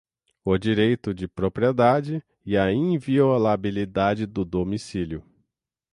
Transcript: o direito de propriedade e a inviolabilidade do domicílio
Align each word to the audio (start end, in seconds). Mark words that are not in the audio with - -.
o 0.43 0.57
direito 0.57 1.13
de 1.13 1.27
propriedade 1.27 2.23
e 2.43 2.57
a 2.57 2.71
inviolabilidade 2.73 4.25
do 4.25 4.43
domicílio 4.43 5.23